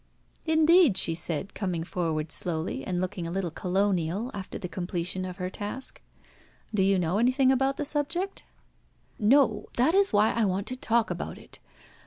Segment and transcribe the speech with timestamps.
[0.47, 5.37] "Indeed!" she said, coming forward slowly, and looking a little colonial after the completion of
[5.37, 6.01] her task.
[6.73, 8.41] "Do you know anything about the subject?"
[9.19, 9.67] "No.
[9.75, 11.59] That is why I want to talk about it.